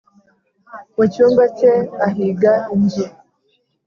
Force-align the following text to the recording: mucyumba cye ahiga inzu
mucyumba 0.95 1.43
cye 1.57 1.73
ahiga 2.07 2.53
inzu 2.75 3.05